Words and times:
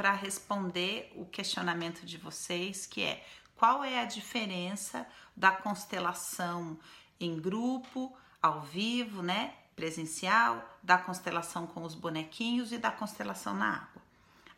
para 0.00 0.12
responder 0.12 1.12
o 1.14 1.26
questionamento 1.26 2.06
de 2.06 2.16
vocês, 2.16 2.86
que 2.86 3.02
é 3.02 3.22
qual 3.54 3.84
é 3.84 4.00
a 4.00 4.06
diferença 4.06 5.06
da 5.36 5.50
constelação 5.50 6.78
em 7.20 7.38
grupo, 7.38 8.16
ao 8.40 8.62
vivo, 8.62 9.22
né, 9.22 9.52
presencial, 9.76 10.78
da 10.82 10.96
constelação 10.96 11.66
com 11.66 11.82
os 11.82 11.94
bonequinhos 11.94 12.72
e 12.72 12.78
da 12.78 12.90
constelação 12.90 13.52
na 13.52 13.74
água. 13.74 14.02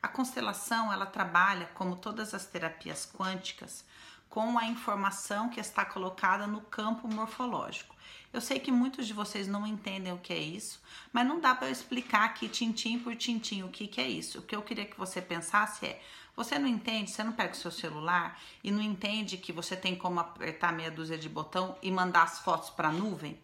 A 0.01 0.07
constelação, 0.07 0.93
ela 0.93 1.07
trabalha 1.07 1.67
como 1.75 1.97
todas 1.97 2.35
as 2.35 2.47
terapias 2.47 3.05
quânticas 3.05 3.85
com 4.33 4.59
a 4.59 4.65
informação 4.65 5.51
que 5.51 5.61
está 5.61 5.85
colocada 5.85 6.47
no 6.47 6.63
campo 6.63 7.07
morfológico. 7.07 7.95
Eu 8.33 8.41
sei 8.41 8.59
que 8.59 8.73
muitos 8.73 9.07
de 9.07 9.13
vocês 9.13 9.47
não 9.47 9.67
entendem 9.67 10.11
o 10.11 10.17
que 10.17 10.33
é 10.33 10.39
isso, 10.39 10.81
mas 11.13 11.27
não 11.27 11.39
dá 11.39 11.55
para 11.55 11.69
explicar 11.69 12.25
aqui 12.25 12.49
tintim 12.49 12.99
por 12.99 13.15
tintim 13.15 13.63
o 13.63 13.69
que, 13.69 13.87
que 13.87 14.01
é 14.01 14.09
isso. 14.09 14.39
O 14.39 14.43
que 14.43 14.57
eu 14.57 14.63
queria 14.63 14.87
que 14.87 14.99
você 14.99 15.21
pensasse 15.21 15.85
é: 15.85 16.01
você 16.35 16.59
não 16.59 16.67
entende, 16.67 17.11
você 17.11 17.23
não 17.23 17.33
pega 17.33 17.53
o 17.53 17.57
seu 17.57 17.71
celular 17.71 18.41
e 18.65 18.71
não 18.71 18.81
entende 18.81 19.37
que 19.37 19.53
você 19.53 19.77
tem 19.77 19.95
como 19.95 20.19
apertar 20.19 20.73
meia 20.73 20.91
dúzia 20.91 21.19
de 21.19 21.29
botão 21.29 21.77
e 21.83 21.91
mandar 21.91 22.23
as 22.23 22.39
fotos 22.39 22.71
para 22.71 22.89
a 22.89 22.93
nuvem? 22.93 23.39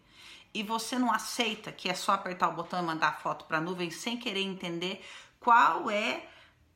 E 0.55 0.63
você 0.63 0.97
não 0.97 1.13
aceita 1.13 1.71
que 1.71 1.87
é 1.87 1.93
só 1.93 2.13
apertar 2.13 2.49
o 2.49 2.53
botão 2.53 2.81
e 2.81 2.83
mandar 2.83 3.09
a 3.09 3.13
foto 3.13 3.45
para 3.45 3.59
a 3.59 3.61
nuvem 3.61 3.91
sem 3.91 4.17
querer 4.17 4.41
entender 4.41 5.05
qual 5.39 5.91
é 5.91 6.27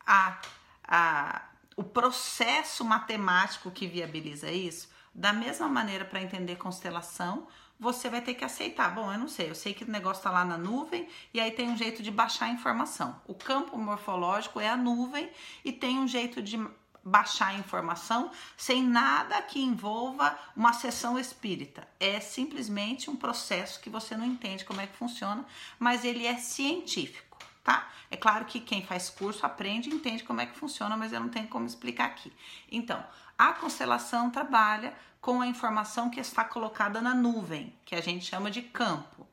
a, 0.06 0.40
a 0.84 1.42
o 1.76 1.84
processo 1.84 2.84
matemático 2.84 3.72
que 3.72 3.88
viabiliza 3.88 4.52
isso, 4.52 4.90
da 5.14 5.32
mesma 5.32 5.68
maneira 5.68 6.06
para 6.06 6.22
entender 6.22 6.56
constelação, 6.56 7.48
você 7.80 8.10
vai 8.10 8.22
ter 8.22 8.34
que 8.34 8.46
aceitar. 8.46 8.94
Bom, 8.94 9.12
eu 9.12 9.20
não 9.20 9.28
sei, 9.28 9.50
eu 9.50 9.56
sei 9.56 9.74
que 9.74 9.84
o 9.84 9.92
negócio 9.92 10.20
está 10.20 10.32
lá 10.32 10.46
na 10.46 10.58
nuvem 10.58 11.08
e 11.34 11.40
aí 11.40 11.52
tem 11.52 11.70
um 11.70 11.78
jeito 11.78 12.02
de 12.02 12.10
baixar 12.10 12.46
a 12.46 12.50
informação. 12.50 13.22
O 13.28 13.34
campo 13.34 13.78
morfológico 13.78 14.60
é 14.60 14.70
a 14.70 14.78
nuvem 14.78 15.30
e 15.64 15.72
tem 15.72 16.00
um 16.00 16.08
jeito 16.08 16.42
de 16.42 16.58
baixar 17.04 17.48
a 17.48 17.56
informação 17.56 18.32
sem 18.56 18.82
nada 18.82 19.42
que 19.42 19.60
envolva 19.60 20.38
uma 20.56 20.72
sessão 20.72 21.20
espírita. 21.20 21.86
É 22.00 22.20
simplesmente 22.20 23.10
um 23.10 23.16
processo 23.16 23.82
que 23.82 23.90
você 23.90 24.16
não 24.16 24.26
entende 24.26 24.64
como 24.64 24.80
é 24.80 24.88
que 24.88 24.96
funciona, 24.96 25.46
mas 25.78 26.06
ele 26.06 26.26
é 26.26 26.38
científico 26.38 27.34
tá? 27.64 27.90
É 28.12 28.18
claro 28.18 28.46
que 28.46 28.60
quem 28.60 28.86
faz 28.86 29.10
curso 29.10 29.46
aprende 29.46 29.90
e 29.90 29.94
entende 29.94 30.24
como 30.24 30.42
é 30.42 30.46
que 30.46 30.58
funciona, 30.58 30.98
mas 30.98 31.14
eu 31.14 31.20
não 31.20 31.30
tenho 31.30 31.48
como 31.48 31.66
explicar 31.66 32.06
aqui. 32.06 32.32
Então, 32.72 33.04
a 33.38 33.54
constelação 33.54 34.30
trabalha 34.30 34.94
com 35.22 35.42
a 35.42 35.48
informação 35.48 36.10
que 36.10 36.20
está 36.20 36.44
colocada 36.44 37.02
na 37.02 37.16
nuvem, 37.16 37.74
que 37.86 37.96
a 37.96 38.02
gente 38.02 38.26
chama 38.26 38.52
de 38.52 38.62
campo. 38.62 39.26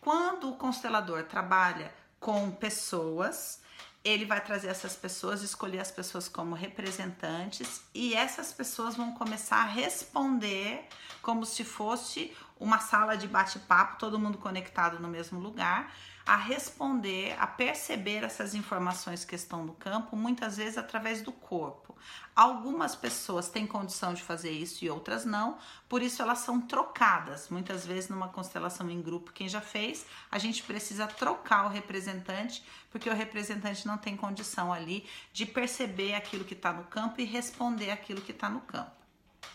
Quando 0.00 0.50
o 0.50 0.56
constelador 0.56 1.24
trabalha 1.24 1.92
com 2.20 2.50
pessoas, 2.50 3.62
ele 4.04 4.24
vai 4.24 4.40
trazer 4.40 4.68
essas 4.68 4.96
pessoas, 4.96 5.42
escolher 5.42 5.78
as 5.78 5.90
pessoas 5.90 6.28
como 6.28 6.54
representantes 6.54 7.82
e 7.94 8.14
essas 8.14 8.52
pessoas 8.52 8.96
vão 8.96 9.12
começar 9.12 9.58
a 9.58 9.66
responder 9.66 10.86
como 11.22 11.46
se 11.46 11.64
fosse 11.64 12.36
uma 12.62 12.78
sala 12.78 13.16
de 13.16 13.26
bate-papo, 13.26 13.98
todo 13.98 14.18
mundo 14.18 14.38
conectado 14.38 15.00
no 15.00 15.08
mesmo 15.08 15.40
lugar 15.40 15.92
a 16.24 16.36
responder, 16.36 17.36
a 17.38 17.46
perceber 17.46 18.22
essas 18.22 18.54
informações 18.54 19.24
que 19.24 19.34
estão 19.34 19.64
no 19.64 19.74
campo, 19.74 20.16
muitas 20.16 20.56
vezes 20.56 20.78
através 20.78 21.20
do 21.20 21.32
corpo. 21.32 21.96
Algumas 22.34 22.94
pessoas 22.94 23.48
têm 23.48 23.66
condição 23.66 24.14
de 24.14 24.22
fazer 24.22 24.50
isso 24.50 24.84
e 24.84 24.90
outras 24.90 25.24
não, 25.24 25.58
por 25.88 26.00
isso 26.00 26.22
elas 26.22 26.38
são 26.38 26.60
trocadas. 26.60 27.48
Muitas 27.48 27.84
vezes, 27.84 28.08
numa 28.08 28.28
constelação 28.28 28.88
em 28.88 29.02
grupo, 29.02 29.32
quem 29.32 29.48
já 29.48 29.60
fez, 29.60 30.06
a 30.30 30.38
gente 30.38 30.62
precisa 30.62 31.06
trocar 31.06 31.66
o 31.66 31.68
representante, 31.68 32.64
porque 32.90 33.10
o 33.10 33.14
representante 33.14 33.86
não 33.86 33.98
tem 33.98 34.16
condição 34.16 34.72
ali 34.72 35.04
de 35.32 35.44
perceber 35.44 36.14
aquilo 36.14 36.44
que 36.44 36.54
está 36.54 36.72
no 36.72 36.84
campo 36.84 37.20
e 37.20 37.24
responder 37.24 37.90
aquilo 37.90 38.20
que 38.20 38.32
está 38.32 38.48
no 38.48 38.60
campo, 38.60 38.92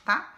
tá? 0.04 0.37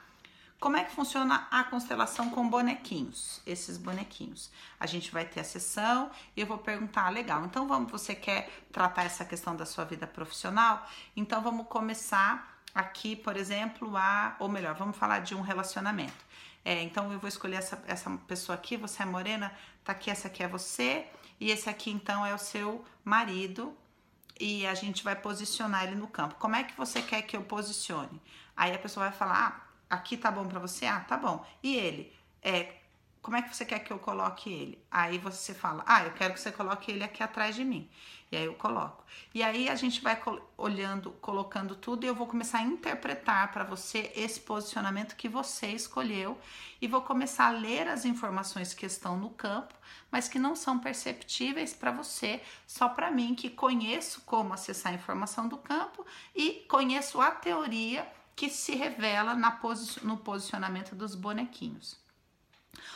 Como 0.60 0.76
é 0.76 0.84
que 0.84 0.92
funciona 0.92 1.48
a 1.50 1.64
constelação 1.64 2.30
com 2.30 2.50
bonequinhos? 2.50 3.42
Esses 3.46 3.78
bonequinhos. 3.78 4.52
A 4.78 4.86
gente 4.86 5.10
vai 5.10 5.24
ter 5.24 5.40
a 5.40 5.44
sessão 5.44 6.12
e 6.36 6.42
eu 6.42 6.46
vou 6.46 6.58
perguntar, 6.58 7.06
ah, 7.06 7.10
legal, 7.10 7.46
então 7.46 7.66
vamos, 7.66 7.90
você 7.90 8.14
quer 8.14 8.50
tratar 8.70 9.04
essa 9.04 9.24
questão 9.24 9.56
da 9.56 9.66
sua 9.66 9.86
vida 9.86 10.06
profissional? 10.06 10.86
Então 11.16 11.42
vamos 11.42 11.66
começar 11.68 12.60
aqui, 12.76 13.16
por 13.16 13.38
exemplo, 13.38 13.96
a, 13.96 14.36
ou 14.38 14.50
melhor, 14.50 14.76
vamos 14.76 14.98
falar 14.98 15.20
de 15.20 15.34
um 15.34 15.40
relacionamento. 15.40 16.26
É, 16.66 16.84
então 16.84 17.12
eu 17.14 17.20
vou 17.20 17.30
escolher 17.30 17.56
essa, 17.56 17.82
essa 17.88 18.10
pessoa 18.28 18.56
aqui, 18.58 18.76
você 18.76 19.04
é 19.04 19.06
morena, 19.06 19.54
tá 19.86 19.94
aqui, 19.94 20.12
essa 20.12 20.28
aqui 20.28 20.44
é 20.44 20.48
você, 20.48 21.08
e 21.40 21.52
esse 21.52 21.70
aqui 21.70 21.90
então 21.90 22.26
é 22.26 22.36
o 22.36 22.38
seu 22.38 22.84
marido, 23.06 23.74
e 24.38 24.68
a 24.68 24.74
gente 24.74 25.06
vai 25.06 25.16
posicionar 25.16 25.86
ele 25.86 25.96
no 25.96 26.08
campo. 26.08 26.36
Como 26.36 26.58
é 26.58 26.64
que 26.66 26.76
você 26.76 27.02
quer 27.02 27.22
que 27.22 27.38
eu 27.38 27.44
posicione? 27.44 28.22
Aí 28.58 28.74
a 28.74 28.78
pessoa 28.78 29.08
vai 29.08 29.18
falar, 29.18 29.48
ah, 29.48 29.69
aqui 29.90 30.18
tá 30.18 30.32
bom 30.32 30.48
para 30.48 30.60
você? 30.60 30.86
Ah, 30.86 31.00
tá 31.00 31.18
bom. 31.18 31.46
E 31.64 31.76
ele? 31.76 32.14
É, 32.42 32.76
como 33.22 33.36
é 33.36 33.42
que 33.42 33.56
você 33.56 33.66
quer 33.66 33.80
que 33.80 33.92
eu 33.92 34.00
coloque 34.00 34.50
ele? 34.50 34.86
Aí 34.90 35.18
você 35.18 35.54
fala, 35.54 35.84
ah, 35.86 36.04
eu 36.04 36.12
quero 36.12 36.34
que 36.34 36.40
você 36.40 36.52
coloque 36.52 36.92
ele 36.92 37.04
aqui 37.04 37.22
atrás 37.22 37.56
de 37.56 37.66
mim. 37.66 37.90
E 38.32 38.38
aí 38.38 38.46
eu 38.46 38.54
coloco. 38.54 39.04
E 39.34 39.44
aí 39.44 39.68
a 39.68 39.76
gente 39.76 40.02
vai 40.02 40.22
olhando, 40.56 41.12
colocando 41.14 41.76
tudo 41.76 42.04
e 42.04 42.08
eu 42.08 42.16
vou 42.16 42.28
começar 42.28 42.60
a 42.60 42.64
interpretar 42.64 43.52
para 43.52 43.64
você 43.64 44.12
esse 44.16 44.40
posicionamento 44.40 45.16
que 45.16 45.28
você 45.28 45.68
escolheu 45.68 46.38
e 46.82 46.88
vou 46.88 47.02
começar 47.02 47.48
a 47.48 47.52
ler 47.52 47.88
as 47.88 48.06
informações 48.06 48.74
que 48.74 48.86
estão 48.86 49.18
no 49.18 49.32
campo, 49.32 49.74
mas 50.12 50.28
que 50.28 50.40
não 50.40 50.56
são 50.56 50.80
perceptíveis 50.80 51.74
para 51.74 51.92
você, 51.92 52.42
só 52.68 52.88
para 52.88 53.12
mim 53.12 53.36
que 53.36 53.50
conheço 53.50 54.22
como 54.22 54.54
acessar 54.54 54.92
a 54.92 54.96
informação 54.96 55.48
do 55.48 55.58
campo 55.58 56.06
e 56.36 56.66
conheço 56.70 57.20
a 57.20 57.32
teoria 57.32 58.08
que 58.40 58.50
se 58.50 58.74
revela 58.74 59.36
posi 59.52 60.00
no 60.02 60.16
posicionamento 60.16 60.96
dos 60.96 61.14
bonequinhos. 61.14 61.98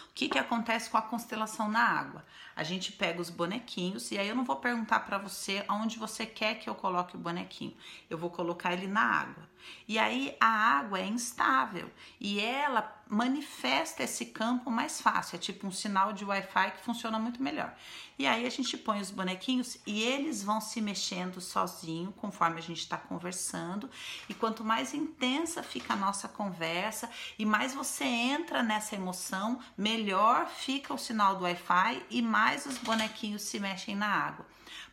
O 0.10 0.14
que, 0.14 0.30
que 0.30 0.38
acontece 0.38 0.90
com 0.90 0.98
a 0.98 1.02
constelação 1.02 1.68
na 1.68 1.82
água? 1.82 2.24
A 2.56 2.64
gente 2.64 2.92
pega 2.92 3.20
os 3.20 3.32
bonequinhos 3.32 4.12
e 4.12 4.18
aí 4.18 4.28
eu 4.28 4.36
não 4.36 4.46
vou 4.46 4.58
perguntar 4.58 5.00
para 5.02 5.18
você 5.18 5.66
aonde 5.68 5.98
você 5.98 6.26
quer 6.26 6.60
que 6.60 6.70
eu 6.70 6.76
coloque 6.76 7.16
o 7.16 7.20
bonequinho. 7.20 7.76
Eu 8.10 8.18
vou 8.18 8.30
colocar 8.30 8.74
ele 8.74 8.86
na 8.86 9.02
água. 9.02 9.50
E 9.88 9.98
aí 9.98 10.36
a 10.40 10.48
água 10.48 11.00
é 11.00 11.06
instável 11.06 11.90
e 12.20 12.40
ela 12.40 13.02
manifesta 13.08 14.04
esse 14.04 14.28
campo 14.28 14.72
mais 14.72 15.00
fácil, 15.00 15.36
é 15.36 15.40
tipo 15.40 15.68
um 15.68 15.72
sinal 15.72 16.14
de 16.14 16.26
Wi-Fi 16.26 16.72
que 16.72 16.84
funciona 16.84 17.20
muito 17.20 17.44
melhor. 17.44 17.76
E 18.18 18.26
aí 18.26 18.46
a 18.46 18.50
gente 18.50 18.78
põe 18.78 19.02
os 19.02 19.12
bonequinhos 19.12 19.78
e 19.86 20.02
eles 20.02 20.44
vão 20.44 20.62
se 20.62 20.82
mexendo 20.82 21.42
sozinho 21.42 22.12
conforme 22.14 22.60
a 22.60 22.62
gente 22.62 22.80
está 22.80 22.98
conversando. 22.98 23.90
E 24.30 24.34
quanto 24.34 24.64
mais 24.64 24.94
intensa 24.94 25.62
fica 25.62 25.94
a 25.94 25.98
nossa 25.98 26.28
conversa 26.28 27.10
e 27.38 27.46
mais 27.46 27.74
você 27.74 28.04
entra 28.04 28.64
nessa 28.64 28.96
emoção, 28.96 29.60
melhor 29.78 30.48
fica 30.48 30.94
o 30.94 30.98
sinal 30.98 31.36
do 31.36 31.44
Wi-Fi 31.44 32.06
e 32.10 32.22
mais 32.22 32.66
os 32.66 32.78
bonequinhos 32.78 33.44
se 33.44 33.60
mexem 33.60 33.96
na 33.96 34.08
água. 34.08 34.46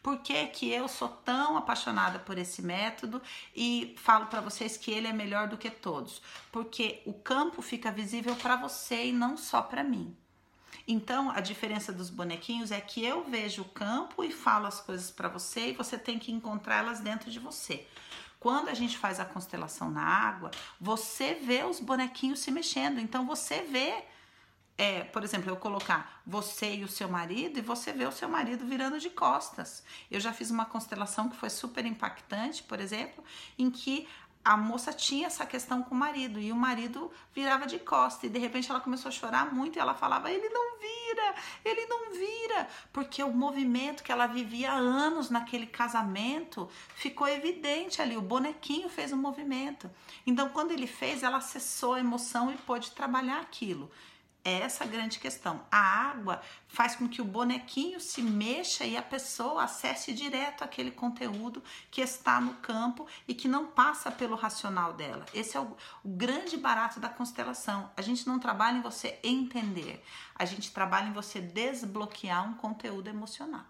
Por 0.03 0.19
que, 0.19 0.47
que 0.47 0.71
eu 0.71 0.89
sou 0.89 1.09
tão 1.09 1.57
apaixonada 1.57 2.19
por 2.19 2.39
esse 2.39 2.63
método 2.63 3.21
e 3.55 3.95
falo 3.99 4.27
para 4.27 4.41
vocês 4.41 4.77
que 4.77 4.91
ele 4.91 5.07
é 5.07 5.13
melhor 5.13 5.49
do 5.49 5.59
que 5.59 5.71
todos? 5.71 6.23
Porque 6.51 7.03
o 7.05 7.13
campo 7.13 7.61
fica 7.61 7.93
visível 7.93 8.35
para 8.37 8.57
você 8.57 9.07
e 9.07 9.13
não 9.13 9.37
só 9.37 9.61
para 9.61 9.85
mim. 9.85 10.17
Então, 10.89 11.31
a 11.31 11.41
diferença 11.41 11.93
dos 11.93 12.11
bonequinhos 12.11 12.73
é 12.73 12.81
que 12.81 13.05
eu 13.05 13.25
vejo 13.25 13.63
o 13.63 13.67
campo 13.67 14.25
e 14.25 14.33
falo 14.33 14.67
as 14.67 14.81
coisas 14.81 15.11
para 15.11 15.29
você 15.29 15.69
e 15.69 15.73
você 15.75 15.99
tem 15.99 16.19
que 16.19 16.33
encontrá-las 16.33 17.01
dentro 17.01 17.31
de 17.31 17.39
você. 17.39 17.87
Quando 18.41 18.71
a 18.71 18.75
gente 18.75 18.97
faz 18.97 19.21
a 19.21 19.25
constelação 19.25 19.91
na 19.91 20.03
água, 20.03 20.51
você 20.81 21.35
vê 21.35 21.63
os 21.63 21.79
bonequinhos 21.79 22.41
se 22.41 22.51
mexendo, 22.51 22.99
então 22.99 23.27
você 23.27 23.63
vê 23.63 24.03
é, 24.81 25.05
por 25.05 25.23
exemplo, 25.23 25.51
eu 25.51 25.59
colocar 25.59 26.23
você 26.27 26.77
e 26.77 26.85
o 26.85 26.89
seu 26.89 27.07
marido 27.07 27.59
e 27.59 27.61
você 27.61 27.93
vê 27.93 28.07
o 28.07 28.13
seu 28.13 28.27
marido 28.27 28.65
virando 28.65 28.99
de 28.99 29.11
costas. 29.11 29.85
Eu 30.11 30.19
já 30.19 30.33
fiz 30.33 30.51
uma 30.51 30.65
constelação 30.65 31.29
que 31.29 31.37
foi 31.37 31.51
super 31.51 31.85
impactante, 31.85 32.63
por 32.63 32.81
exemplo, 32.81 33.23
em 33.59 33.71
que 33.71 34.09
a 34.43 34.57
moça 34.57 34.91
tinha 34.91 35.27
essa 35.27 35.45
questão 35.45 35.83
com 35.83 35.95
o 35.95 35.99
marido 35.99 36.41
e 36.41 36.51
o 36.51 36.57
marido 36.57 37.11
virava 37.35 37.67
de 37.67 37.79
costas 37.79 38.25
e 38.25 38.33
de 38.33 38.39
repente 38.39 38.71
ela 38.71 38.81
começou 38.81 39.11
a 39.11 39.13
chorar 39.13 39.53
muito 39.53 39.77
e 39.77 39.79
ela 39.79 39.93
falava: 39.93 40.33
ele 40.33 40.49
não 40.49 40.79
vira, 40.79 41.35
ele 41.63 41.85
não 41.85 42.11
vira, 42.13 42.67
porque 42.91 43.23
o 43.23 43.31
movimento 43.31 44.03
que 44.03 44.11
ela 44.11 44.27
vivia 44.27 44.73
há 44.73 44.77
anos 44.77 45.29
naquele 45.29 45.67
casamento 45.67 46.71
ficou 46.95 47.29
evidente 47.29 48.01
ali. 48.01 48.17
O 48.17 48.23
bonequinho 48.23 48.89
fez 48.89 49.13
o 49.13 49.15
um 49.15 49.19
movimento. 49.19 49.91
Então, 50.27 50.49
quando 50.49 50.71
ele 50.71 50.87
fez, 50.87 51.23
ela 51.23 51.37
acessou 51.37 51.93
a 51.93 52.01
emoção 52.01 52.51
e 52.51 52.57
pôde 52.57 52.93
trabalhar 52.93 53.43
aquilo. 53.43 53.91
É 54.45 54.61
essa 54.61 54.85
a 54.85 54.87
grande 54.87 55.19
questão. 55.19 55.61
A 55.71 55.79
água 55.79 56.41
faz 56.67 56.97
com 56.97 57.09
que 57.09 57.21
o 57.21 57.25
bonequinho 57.25 58.01
se 58.01 58.23
mexa 58.23 58.85
e 58.85 58.97
a 58.97 59.03
pessoa 59.03 59.65
acesse 59.65 60.13
direto 60.13 60.65
aquele 60.65 60.91
conteúdo 60.91 61.63
que 61.91 62.01
está 62.01 62.41
no 62.41 62.55
campo 62.55 63.07
e 63.29 63.35
que 63.35 63.49
não 63.49 63.67
passa 63.67 64.11
pelo 64.11 64.37
racional 64.37 64.95
dela. 64.95 65.27
Esse 65.35 65.57
é 65.57 65.61
o, 65.61 65.77
o 66.03 66.09
grande 66.09 66.57
barato 66.57 66.99
da 66.99 67.09
constelação. 67.09 67.91
A 67.97 68.03
gente 68.03 68.27
não 68.27 68.39
trabalha 68.39 68.79
em 68.79 68.83
você 68.83 69.19
entender, 69.23 70.03
a 70.35 70.45
gente 70.45 70.73
trabalha 70.73 71.09
em 71.09 71.13
você 71.13 71.41
desbloquear 71.41 72.49
um 72.49 72.55
conteúdo 72.55 73.09
emocional. 73.09 73.67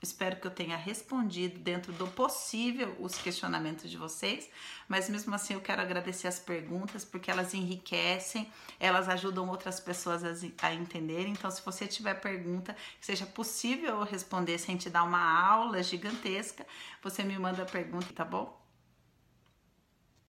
Espero 0.00 0.36
que 0.36 0.46
eu 0.46 0.50
tenha 0.50 0.76
respondido 0.76 1.58
dentro 1.58 1.92
do 1.92 2.06
possível 2.06 2.96
os 3.00 3.18
questionamentos 3.18 3.90
de 3.90 3.96
vocês, 3.96 4.48
mas 4.86 5.08
mesmo 5.08 5.34
assim 5.34 5.54
eu 5.54 5.60
quero 5.60 5.82
agradecer 5.82 6.28
as 6.28 6.38
perguntas 6.38 7.04
porque 7.04 7.30
elas 7.30 7.52
enriquecem, 7.52 8.48
elas 8.78 9.08
ajudam 9.08 9.48
outras 9.48 9.80
pessoas 9.80 10.22
a, 10.24 10.68
a 10.68 10.74
entenderem. 10.74 11.32
Então, 11.32 11.50
se 11.50 11.60
você 11.64 11.86
tiver 11.88 12.14
pergunta 12.14 12.76
que 13.00 13.06
seja 13.06 13.26
possível 13.26 13.98
eu 13.98 14.04
responder 14.04 14.58
sem 14.58 14.76
te 14.76 14.88
dar 14.88 15.02
uma 15.02 15.20
aula 15.20 15.82
gigantesca, 15.82 16.64
você 17.02 17.24
me 17.24 17.36
manda 17.36 17.62
a 17.62 17.66
pergunta, 17.66 18.06
tá 18.14 18.24
bom? 18.24 18.67